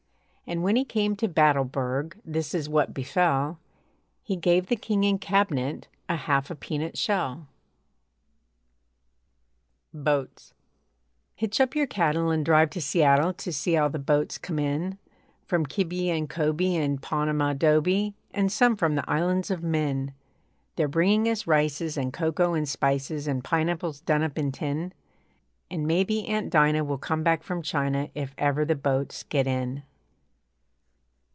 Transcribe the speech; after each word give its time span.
And 0.47 0.63
when 0.63 0.75
he 0.75 0.83
came 0.83 1.15
to 1.15 1.29
Battleburg 1.29 2.19
This 2.25 2.53
is 2.53 2.67
what 2.67 2.93
befell: 2.93 3.57
He 4.21 4.35
gave 4.35 4.65
the 4.67 4.75
king 4.75 5.05
and 5.05 5.21
cabinet 5.21 5.87
A 6.09 6.17
half 6.17 6.51
a 6.51 6.55
peanut 6.55 6.97
shell. 6.97 7.47
BOATS 9.93 10.53
Hitch 11.37 11.61
up 11.61 11.73
your 11.73 11.87
cattle 11.87 12.31
And 12.31 12.43
drive 12.43 12.69
to 12.71 12.81
Seattle 12.81 13.31
To 13.35 13.53
see 13.53 13.77
all 13.77 13.89
the 13.89 13.95
boats 13.97 14.37
come 14.37 14.59
in, 14.59 14.97
From 15.45 15.65
Kibi 15.65 16.09
and 16.09 16.29
Kobi 16.29 16.75
And 16.75 17.01
Panama 17.01 17.53
Dobi 17.53 18.13
And 18.33 18.51
some 18.51 18.75
from 18.75 18.95
the 18.95 19.09
Islands 19.09 19.51
of 19.51 19.63
Myn. 19.63 20.11
They're 20.75 20.89
bringing 20.89 21.29
us 21.29 21.47
rices 21.47 21.95
And 21.95 22.11
cocoa 22.11 22.55
and 22.55 22.67
spices 22.67 23.25
And 23.25 23.41
pineapples 23.41 24.01
done 24.01 24.21
up 24.21 24.37
in 24.37 24.51
tin, 24.51 24.91
And 25.69 25.87
maybe 25.87 26.27
Aunt 26.27 26.49
Dinah 26.49 26.83
Will 26.83 26.97
come 26.97 27.23
back 27.23 27.41
from 27.41 27.61
China 27.61 28.09
If 28.13 28.35
ever 28.37 28.65
the 28.65 28.75
boats 28.75 29.23
get 29.23 29.47
in. 29.47 29.83